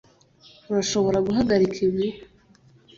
[0.69, 2.05] Urashobora guhagarika ibi